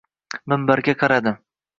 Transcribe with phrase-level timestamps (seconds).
[0.53, 1.35] Minbarga qaradi.